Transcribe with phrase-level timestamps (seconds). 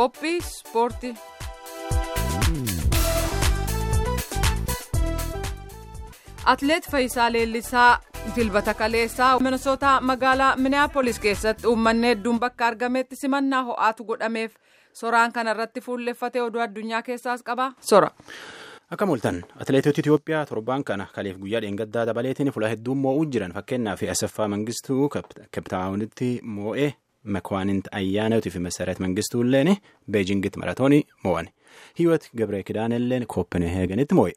[0.00, 1.14] qophii ispoortii.
[6.44, 8.00] atleet Fayisaa Leellisaa
[8.36, 14.54] dilbata kaleessaa Minnesota magaalaa Minneapolis keessatti uummanni hedduun bakka argametti simannaa ho'aatu godhameef
[14.92, 18.10] soraan kanarratti fuulleffatee oduu addunyaa keessaas qaba sora.
[18.90, 24.02] Akka mul'atan atileetota Itoophiyaa torbaan kana kaleef guyyaa dheengaddaa dabaleetiin fuula hedduun moo'uu jiran fakkeenyaaf
[24.10, 25.08] Asaffaa Mangistuu
[25.52, 26.92] Keeptaawunitti moo'ee
[27.24, 29.76] Makwaanint Ayyaanootii fi Masarat Mangistuu illeen
[30.10, 31.48] Beejingitti maratoonii moo'an.
[31.98, 34.32] Hiiwot Gabree Kidaanelleen Kooppenheeganitti moo'e.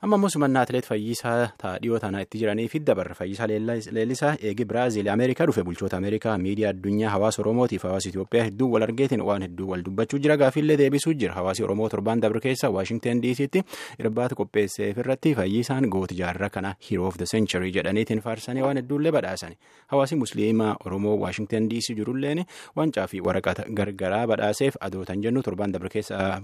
[0.00, 1.50] Amma immoo simannaa atileet fayyisaa
[1.82, 6.70] dhiyoo tanaa itti jiranii fi dabarra fayyisaa leellisaa eegi biraaziil ameerikaa dhufe bulchoota ameerikaa miidiyaa
[6.74, 11.14] addunyaa hawaasa oromootiif hawaasa itiyoophiyaa hedduu wal argeetiin waan hedduu wal dubbachuu jira gaafiillee deebisuu
[11.22, 13.62] jira hawaasi oromoo torbaan dabre keessa waashingten diisiitti
[14.04, 19.12] irbaata qopheesseef irratti fayyisaan gooti jaarraa kana hero of the century jedhaniitiin faarsanii waan hedduullee
[19.18, 19.58] badhaasani
[19.96, 22.44] hawaasi musliimaa oromoo waashingten diisii jirulleen
[22.76, 26.40] wancaa fi waraqata gargaraa badhaaseef adootan jennu torbaan dabre keessa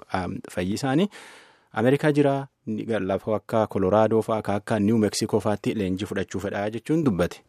[0.50, 1.08] fayyisaanii.
[1.74, 2.34] Ameerikaa jira
[3.00, 7.40] lafa akka koloraadoo fa'aa akka niiw meeksikoo fa'aatti leenjii fudhachuu fedhaa jechuun dubbate.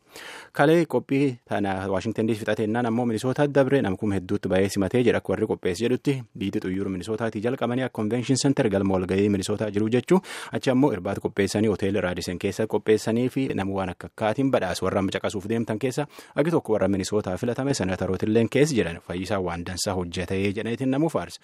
[0.58, 5.34] Kalee qophii tana waashingtan diisii fixateennaan ammoo minisootaa dabre namkuma hedduutti bahee simatee jedha akka
[5.34, 10.20] warri qopheesse jedhutti biitii xuyyuura minisootaatii jalqabanii akka konvenshin senter galma walgahii minisootaa jiru jechuu.
[10.52, 15.04] Achi ammoo irbaata qopheessanii hoteela raadisen keessa qopheessanii fi nama waan akka akkaatiin badhaasu warra
[15.18, 19.00] caqasuuf deemtan keessa agi tokko warra minisootaa filatame senataroottilleen keessa jedhan.
[19.08, 21.42] Fayyisaa waan dansaa hojjetee jedhaniitiin namuu faarsa.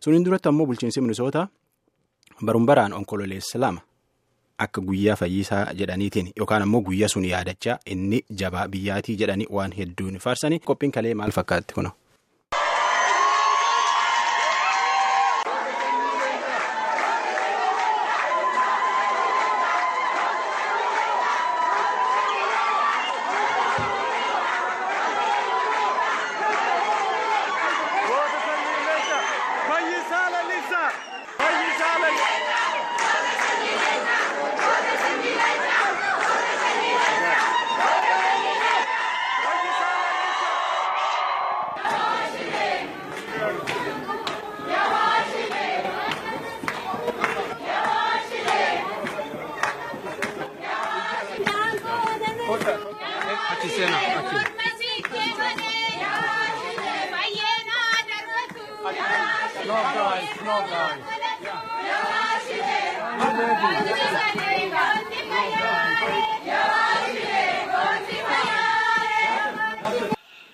[0.00, 1.48] Suniin duratti ammoo bulchiinsi minisootaa.
[2.44, 3.80] Baruun baraan onkololeessa lama
[4.58, 10.18] akka guyyaa fayyisaa jedhaniitiin yookaan ammoo guyyaa sun yaadachaa inni jabaa biyyaatii jedhanii waan hedduun
[10.18, 11.90] faarsanii qophiin kalee maal fakkaatti kuno.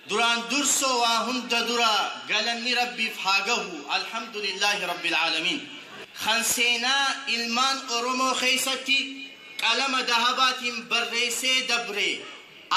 [0.09, 1.91] Duraan dursoo waa hunda dura
[2.29, 5.61] galanni rabbiif haa gahu alhamdulillaahi rabbil aalamiin
[6.23, 7.05] kan seenaa
[7.35, 8.97] ilmaan oromoo keessatti
[9.63, 12.09] qalama dahabaatiin barreessee dabre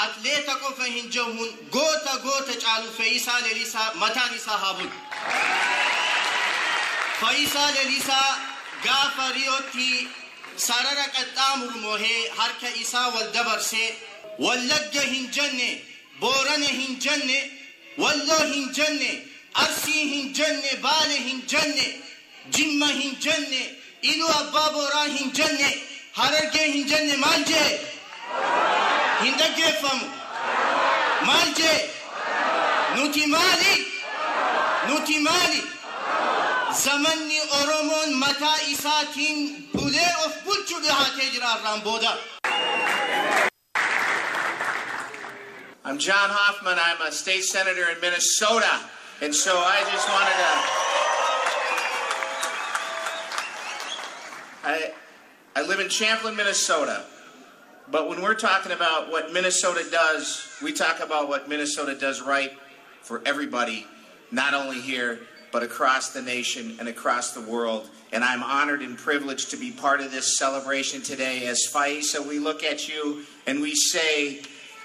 [0.03, 4.89] atleeta qofa hin jahuun goota goota caalu Fayyisaa Leelisaa mataan isaa haa bu'u.
[7.21, 8.29] Fayyisaa Leelisaa
[8.85, 9.89] gaafa riyootti
[10.57, 13.89] sarara qaxxaamuru moohee harka isaa wal dabarsee
[14.39, 15.69] wallagga hin jenne.
[16.19, 17.39] boorana hin jenne
[18.01, 19.09] walloo hin jenne
[19.63, 21.87] arsii hin jenne baale hin jenne
[22.57, 23.59] jimma hin jenne
[24.11, 25.71] iluu abbaa booraa hin jenne
[26.19, 27.67] harargee hin jenne maal jee
[29.23, 30.07] hin dhaggeeffamu
[31.31, 31.77] maal jee
[32.95, 33.75] nuti maali
[34.87, 35.61] nuti maali
[36.85, 39.43] zamanni oromoon mataa isaatiin
[39.95, 42.11] bulee of bulchuu dhihaatee jira irraan booda.
[45.85, 46.77] I'm John Hoffman.
[46.79, 48.79] I'm a state senator in Minnesota.
[49.21, 50.51] And so I just wanted to.
[54.67, 54.93] I,
[55.55, 57.03] I live in Champlin, Minnesota.
[57.89, 62.51] But when we're talking about what Minnesota does, we talk about what Minnesota does right
[63.01, 63.85] for everybody,
[64.31, 65.19] not only here,
[65.55, 67.89] but across the nation and across the world.
[68.11, 71.45] And I'm honored and privileged to be part of this celebration today.
[71.45, 74.41] As Faisa, we look at you and we say,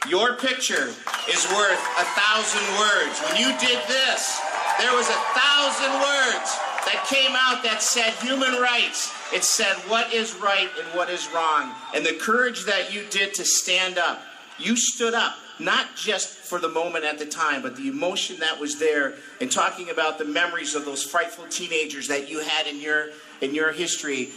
[0.09, 0.95] your picture
[1.29, 3.19] is worth a thousand words.
[3.19, 4.41] When you did this,
[4.79, 6.55] there was a thousand words
[6.87, 9.13] that came out that said human rights.
[9.35, 11.75] It said what is right and what is wrong.
[11.97, 14.23] And the courage that you did to stand up,
[14.57, 18.59] you stood up, not just for the moment at the time, but the emotion that
[18.59, 22.81] was there and talking about the memories of those frightful teenagers that you had in
[22.81, 23.11] your
[23.41, 24.31] in your history.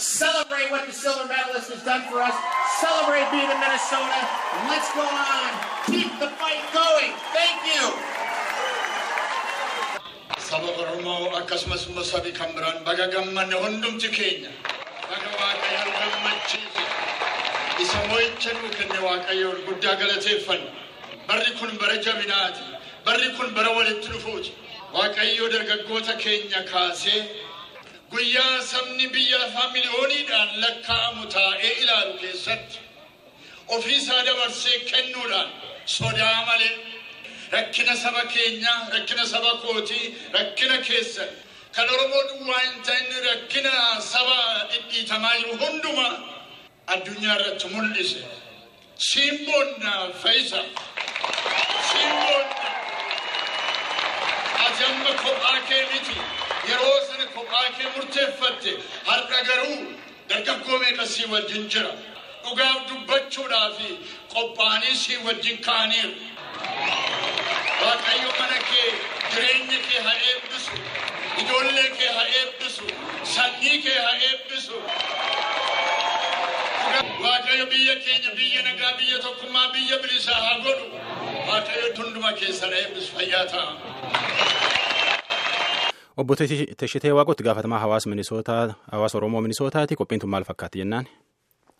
[0.00, 2.34] Celebrate what the silver medalist has done for us.
[2.80, 4.20] Celebrate being in Minnesota.
[4.64, 5.50] Let's go on.
[5.92, 7.12] Keep the fight going.
[7.36, 7.92] Thank you.
[10.50, 14.50] saba oromoo akkasumas immoo sabi kan biraan baga gammanne hundumti keenya
[15.10, 16.89] baga waaqayyoon gammachiise
[17.82, 20.70] isa mo'icha nuu kenne waaqayyoon guddaa galateeffanna
[21.28, 22.62] barri kun bara jabinaati
[23.06, 24.52] barri kun bara walitti dhufuuti
[24.94, 27.20] Waaqayyo dargaggoota keenya kaasee
[28.12, 32.78] guyyaa sabni biyya lafaa miliyooniidhaan lakkaa'amu taa'ee ilaalu keessatti
[33.76, 35.48] ofiisaa dabarsee kennuudhaan
[35.96, 36.72] sodaa malee
[37.52, 40.06] rakkina saba keenyaa rakkina saba kootii
[40.38, 41.30] rakkina keessan
[41.76, 43.72] kan oromoo duwwaa hin ta'in rakkina
[44.12, 44.38] saba
[44.72, 46.12] dhidhiitamaa jiru hundumaa
[46.94, 48.20] addunyaa irratti mul'ise
[49.10, 49.92] simboonna
[50.22, 50.60] fayyisa
[51.90, 52.68] simboonna
[54.66, 56.16] ati amma kophaa kee miti
[56.70, 58.72] yeroo sana kophaa kee murteeffatte
[59.10, 59.76] har'a garuu
[60.32, 61.92] dargaggoo meeqa sii wajjin jira
[62.44, 63.88] dhugaaf dubbachuudhaa fi
[64.34, 66.12] qophaa'anii sii wajjin ka'aniiru.
[67.82, 68.88] Waaqayyo mana kee
[69.32, 70.72] jireenya kee haa eebbisu.
[71.42, 72.84] Ijoollee kee haa eebbisu.
[73.34, 74.76] Sanyii kee haa eebbisu.
[77.24, 80.86] Waaqayyo biyya keenya biyya nagaa biyya tokkummaa biyya bilisaa haa godhu.
[81.48, 83.72] Waaqayyo hunduma keessan eebbisu fayyaa ta'a.
[86.20, 86.32] Obbo
[86.80, 91.06] Teshitee Waaqotti gaafatamaa hawaasa Minisootaa hawaasa Oromoo Minisootaati qophiin tun maal fakkaatti jennaan?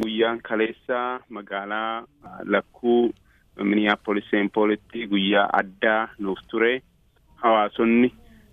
[0.02, 2.04] Guyyaan kaleessaa magaalaa
[2.44, 3.12] lakkuu
[3.62, 6.82] Miniyaapolis Seempoolitti guyyaa addaa nuuf ture.
[7.36, 8.08] Hawaasonni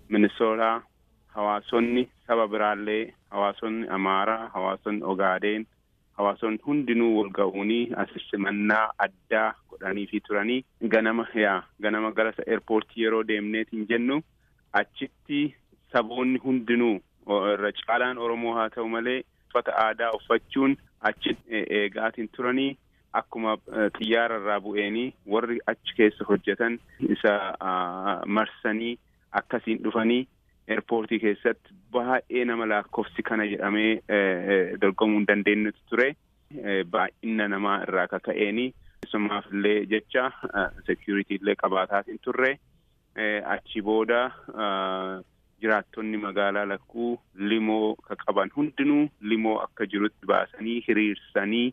[0.08, 0.82] Minisootaa,
[1.26, 5.66] hawaasonni saba biraallee, hawaasonni Amaaraa, hawaasonni Ogaadeen,
[6.18, 7.84] hawaasonni hundinuu wal ga'uunii
[8.30, 14.20] simannaa addaa godhaniifi turanii ganama yaa ganama gara eerpoortii yeroo deemneetiin jennu.
[14.72, 15.54] Achitti
[15.92, 16.96] saboonni hundinuu
[17.52, 20.76] irra caalaan Oromoo haa ta'u malee uffata aadaa uffachuun
[21.10, 22.76] achitti eegaatiin turanii
[23.20, 23.56] akkuma
[23.98, 26.78] xiyyaara irraa bu'eenii warri achi keessa hojjetan
[27.14, 27.32] isa
[28.26, 28.98] marsanii
[29.40, 30.26] akkasiin dhufanii
[30.74, 34.02] eerpoortii keessatti baay'ee nama lakkoofsi kana jedhamee
[34.80, 36.08] dorgomuu hin dandeenyetu ture.
[36.90, 38.68] Baay'ina namaa irraa kaka'eenii
[39.06, 40.28] isumaaf illee jecha
[40.86, 42.52] seekuritii illee qabaataatiin turre.
[43.54, 44.20] Achi booda
[45.62, 47.10] jiraattonni magaalaa lakkuu
[47.52, 51.66] limoo qaban hundinuu limoo akka jirutti baasanii hiriirsanii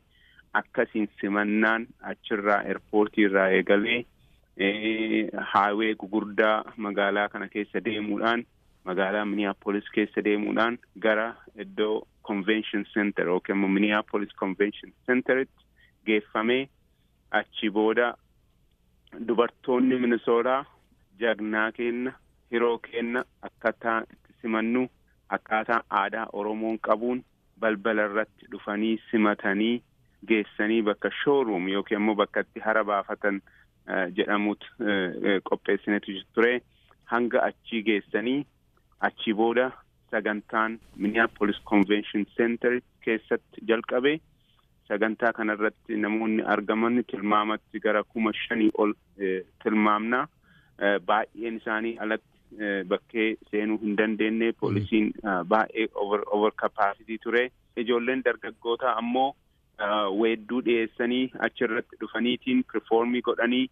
[0.61, 3.99] akkasiin simannaan achirraa eerpoortii irraa eegalee
[5.53, 8.43] haawee gugurdaa magaalaa kana keessa deemuudhaan
[8.85, 11.27] magaalaa Minneapolis keessa deemuudhaan gara
[11.63, 15.65] iddoo convention center yookiin immoo Minneapolis convention centeritti
[16.05, 16.67] geeffamee
[17.31, 18.13] achi booda
[19.27, 20.65] dubartoonni Minisootaa
[21.19, 22.13] jagnaa kenna
[22.51, 24.87] hiroo kenna akkaataa itti simannu
[25.37, 27.23] akkaataa aadaa Oromoon qabuun
[27.59, 29.81] balbala irratti dhufanii simatanii
[30.27, 33.41] geessanii bakka showroom yookiin immoo bakka itti hara baafatan
[34.17, 34.67] jedhamutu
[35.49, 36.61] qopheessinetu ture
[37.13, 38.45] hanga achii geessanii
[39.01, 39.71] achii booda
[40.11, 44.19] sagantaan Minneapolis Convention Center keessatti jalqabe.
[44.87, 48.93] Sagantaa kanarratti namoonni argaman tilmaamatti gara kuma shanii ol
[49.63, 50.27] tilmaamna.
[51.05, 54.51] Baay'een isaanii alatti bakkee seenuu hin dandeenye.
[54.59, 55.11] Poolisiin
[55.47, 57.49] baay'ee over capacity ture.
[57.77, 59.35] Ijoolleen dargaggootaa ammoo
[60.19, 63.65] weedduu dhiyeessanii achirratti dhufaniitiin performii godhanii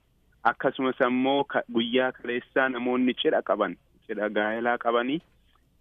[0.44, 3.78] akkasumas ammoo guyyaa kaleessaa namoonni cidha qaban
[4.08, 5.20] cidha gaa'elaa qabanii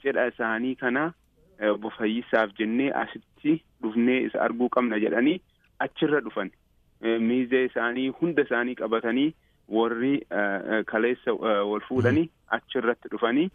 [0.02, 1.12] cidha isaanii kana
[1.70, 5.40] obbo Fayyisaaf jennee asitti dhufnee isa arguu qabna jedhanii
[5.78, 6.50] achirra dhufan.
[7.28, 9.34] Miizee isaanii hunda isaanii qabatanii
[9.68, 10.12] warri
[10.86, 11.32] kaleessa
[11.70, 13.48] wal fuudhanii achirratti dhufanii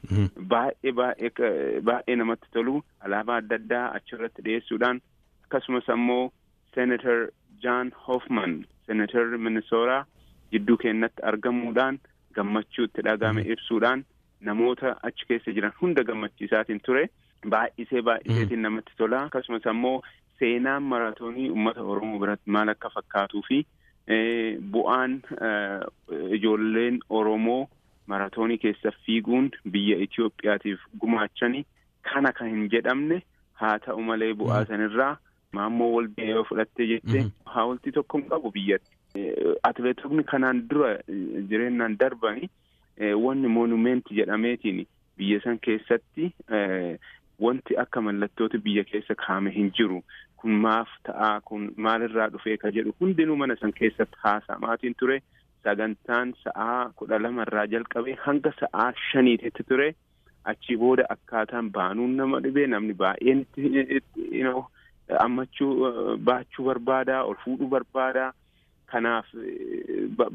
[0.53, 5.01] baay'ee baay'ee baay'ee namatti tolu alaabaa adda addaa achirratti dhiyeessuudhaan
[5.45, 6.31] akkasumas ammoo
[6.75, 7.29] Senator
[7.63, 8.55] John Hoffman
[8.87, 10.05] Senator Minnesota
[10.51, 11.99] jidduu keenyatti argamuudhaan
[12.39, 14.03] gammachuu itti dhagahame ibsuudhaan
[14.41, 17.09] namoota achi keessa jiran hunda gammachiisaatiin ture.
[17.49, 19.23] Baay'isee baay'iseetiin namatti tola.
[19.29, 20.01] Akkasumas ammoo
[20.39, 23.65] seenaan maraatoonii uummata Oromoo biratti maal akka fakkaatuu fi
[24.73, 25.21] bu'aan
[26.37, 27.69] ijoolleen Oromoo
[28.07, 31.65] maraatoonii keessa fiiguun biyya Itoophiyaatiif gumaachanii
[32.13, 33.21] kana kan hin jedhamne
[33.61, 35.17] haa ta'u malee bu'aa sanirraa
[35.59, 37.25] maammoo walbee yoo fudhattee jettee
[37.55, 38.93] haawultii tokko hin qabu biyyatti.
[39.63, 40.93] Atileetonni kanaan dura
[41.49, 42.49] jireenyaan darbanii
[43.25, 44.87] wanni moonumeenti jedhameetiin
[45.17, 46.33] biyya san keessatti
[47.39, 50.03] wanti akka mallattoota biyya keessa kaa'ame hin jiru.
[50.37, 55.19] Kun maaf ta'aa kun maalirraa dhufee ka jedhu hundinuu mana san keessatti haasa'amaatiin ture.
[55.63, 59.93] Sagantaan sa'aa kudha lamarraa jalqabee hanga sa'aa shaniitti ture.
[60.45, 63.45] Achi booda akkaataan baanuun nama dhibee namni baay'een
[65.19, 65.73] ammachuu
[66.29, 68.31] baachuu barbaadaa ol fuudhuu barbaadaa.
[68.91, 69.33] Kanaaf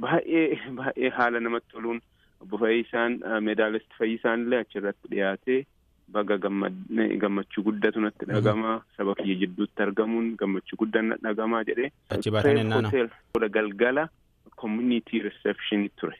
[0.07, 0.49] baay'ee
[0.81, 2.03] baay'ee haala namatti toluun
[2.43, 5.61] obbo Fayyisaan meedaalisti Fayyisaan illee achirratti dhiyaatee
[6.17, 6.37] baga
[7.23, 11.91] gammachuu guddatu natti dhagama saba kiyya jidduutti argamuun gammachuu guddaa natti dhagamaa jedhee.
[12.17, 13.49] Achi baatanii naannoo.
[13.59, 14.09] galgala
[14.63, 16.19] community reception ture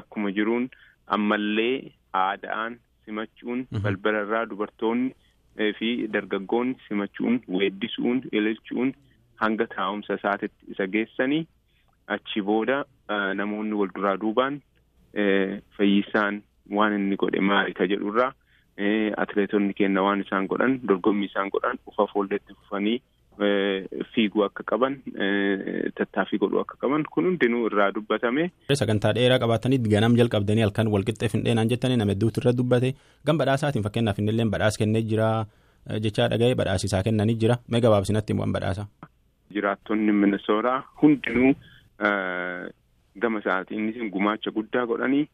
[0.00, 0.68] akkuma jiruun
[1.16, 1.92] ammallee
[2.24, 5.14] aadaan simachuun balbalarraa dubartoonni
[5.78, 8.92] fi dargaggoonni simachuun weeddisuun ililchuun
[9.42, 11.40] hanga taa'umsa isaatitti isa geessanii
[12.16, 12.76] achi booda
[13.40, 14.60] namoonni wal duraa duubaan
[15.76, 16.42] fayyisaan
[16.76, 18.32] waan inni godhe maali ka jedhurraa
[19.22, 22.98] atileetonni keenya waan isaan godhan dorgommii isaan godhan ufa fuulletti fufanii
[24.14, 24.96] fiiguu akka qaban
[25.98, 28.50] tattaaffii godhuu akka qaban kun hundinuu irraa dubbatame.
[28.80, 32.94] Sagantaa dheeraa qabaatanii ganam jalqabdanii halkan walqixxee findheenaan jettanii nama hedduutu irra dubbate
[33.26, 35.30] gan badhaasaatiin fakkeenyaaf innillee badhaas kennee jira
[36.06, 38.86] jechaa dhaga'ee badhaasisaa kennanii jira mee gabaabsinatti waan badhaasa.
[39.54, 41.54] Jiraattonni Minnesootaa hundinuu
[43.16, 45.28] gama isaatiin gumaacha guddaa godhanii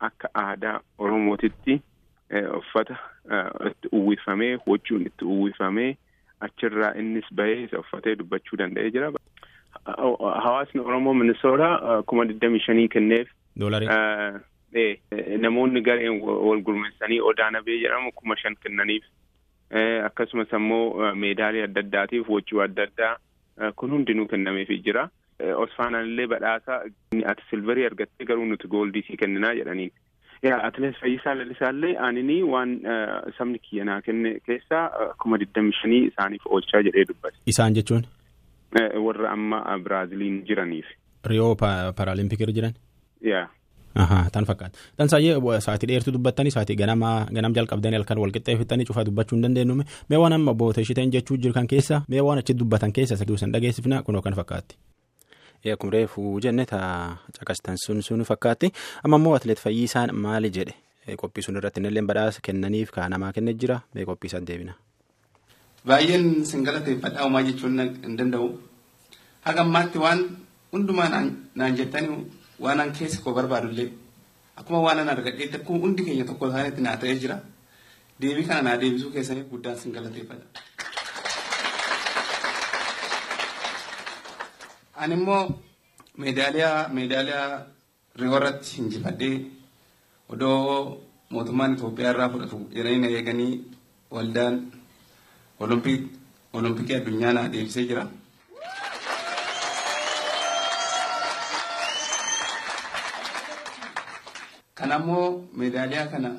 [0.00, 1.80] akka aadaa Oromootitti
[2.58, 2.98] uffata
[3.70, 5.96] itti uwwifamee huccuun itti uwwifamee.
[6.40, 9.10] achirraa innis bahee isa uffatee dubbachuu danda'ee jira.
[10.44, 13.28] Hawaasni Oromoo Minnesootaa kuma digdamii shanii kenneef.
[15.40, 19.04] Namoonni gareen wal gurmeessanii odaa nabee jedhamu kuma shan kennaniif.
[20.04, 25.08] Akkasumas ammoo meedaalii adda addaatiif huccuu adda addaa kun hundinuu kennameefii jira.
[25.64, 26.80] Osfaanaan illee badhaasa
[27.32, 29.92] ati silverii argattee garuu nuti gooldii sii kenninaa jedhaniin.
[30.62, 32.70] atileet Fayyisaa Lalisaallee aaninii waan
[33.38, 34.84] sabni kiyyanaa kenne keessaa
[35.22, 37.36] kuma digdami shanii isaaniif oolchaa jedhee dubbate.
[37.46, 38.04] Isaan jechuun?
[39.06, 40.86] Warra amma Biraaziliin jiraniif.
[41.26, 41.54] Riyoo
[41.96, 42.74] Paraalimpikii jiran?
[43.20, 43.48] Yaa.
[44.32, 44.78] Tan fakkaata.
[44.96, 49.74] Tan saayyee sa'aatii dheertuu dubbattanii sa'aatii ganama ganam jalqabdanii halkan walqixxeeffattanii cufaa dubbachuu hin dandeenyu
[50.10, 53.52] mee waan amma boota ishiiteen jechuu jiru kan keessa mee waan achi dubbatan keessa san
[53.52, 54.76] dhageessifnaa kunoo kan fakkaatti.
[55.64, 58.72] Akkuma reefu jenne taa caqastan sun sun fakkaatti
[59.04, 63.54] amma immoo atileet Fayyisaan maali jedhe qophii sun irratti illee badhaasa kennaniif kaa namaa kennee
[63.54, 64.74] jira mee qophii isaan deebina.
[65.86, 68.48] Baay'een sin galateeffadhaa uumaa jechuun hin danda'u.
[69.46, 70.24] Haga ammaatti waan
[70.72, 72.18] hundumaa naan jettanii
[72.60, 73.88] waan an keessa koo barbaadullee
[74.56, 77.38] akkuma waan an argadheetti akkuma hundi keenya tokko isaaniitti naa ta'ee jira.
[78.20, 79.92] Deebii kana naa deebisuu keessaniif guddaan sin
[85.02, 85.42] Ani immoo
[86.22, 87.50] meedaaliyaa meedaaliyaa
[88.20, 89.34] Riyoo irratti injifadhee
[90.36, 90.56] odoo
[91.36, 93.50] mootummaan Itoophiyaa irraa fudhatu jedhanii na eeganii
[94.16, 94.58] waldaan
[95.66, 98.06] olompikii addunyaa naa deebisee jira.
[104.74, 105.26] Kana immoo
[105.58, 106.30] meedaaliyaa kana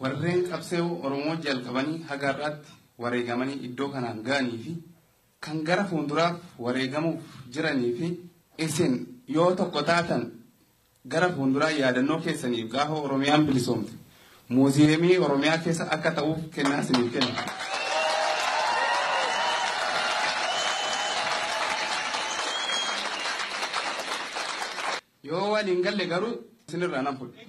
[0.00, 2.70] warreen qabsee Oromoo jalqabanii haga irraatti
[3.02, 4.72] wareegamanii iddoo kanaan ga'anii fi
[5.44, 7.22] kan gara fuulduraaf wareegamuuf
[7.54, 8.06] jiranii fi
[8.66, 8.94] isin
[9.36, 10.22] yoo tokko taatan
[11.14, 13.92] gara fuulduraa yaadannoo keessaniif gaafa Oromiyaan bilisoomte
[14.56, 17.48] muuziyeemii Oromiyaa keessa akka ta'uuf kennaa isiniif kenna.
[25.22, 26.34] Yoo waliin galle garuu
[26.68, 27.40] isinirraa nan fudhe.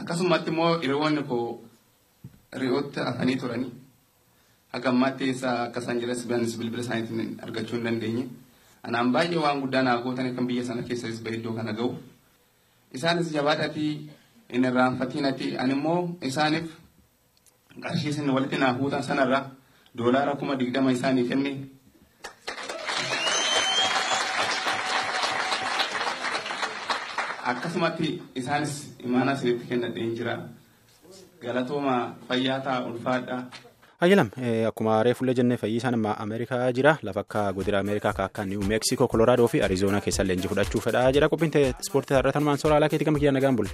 [0.00, 1.46] Akkasumatti immoo hiriyoonni koo
[2.62, 3.70] Riyootti hafanii turanii
[4.72, 8.24] haga ammaatti eessa akka isaan jiras bilbila isaaniitiin argachuu hin dandeenye.
[8.88, 11.90] Anaan baay'ee waan guddaa naa gootan kan biyya sana keessas bahee iddoo kana ga'u.
[12.98, 13.90] Isaanis jabaadhatii
[14.52, 16.66] hin irraanfatinati ani immoo isaaniif
[17.86, 19.44] qarshii isin walitti naa fuutan sanarraa
[19.98, 21.52] doolaara kuma digdama isaanii kenne.
[27.52, 28.08] Akkasumatti
[28.40, 30.34] isaanis imaanaa isinitti kennadheen jira.
[31.46, 31.94] Galatooma
[32.28, 33.38] fayyaa ta'a ulfaadha.
[34.04, 34.28] Ayyalam
[34.68, 39.48] akkuma reefullee jennee fayyisaan amma Ameerikaa jira lafa akka godina Ameerikaa akka Niiw Meeksikoo Kolooraadoo
[39.48, 41.52] fi Arizoonaa keessa leenjii fudhachuu fedhaa jira qophiin
[41.86, 43.72] ispoortii irratti hanumaan soraa alaa keetii gama kiyyaan nagaan bulla.